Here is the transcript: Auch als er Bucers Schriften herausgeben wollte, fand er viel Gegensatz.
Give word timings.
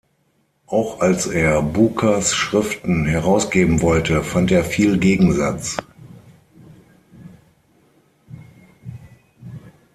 Auch 0.65 0.99
als 1.01 1.27
er 1.27 1.61
Bucers 1.61 2.33
Schriften 2.33 3.05
herausgeben 3.05 3.83
wollte, 3.83 4.23
fand 4.23 4.51
er 4.51 4.63
viel 4.65 4.97
Gegensatz. 4.97 5.77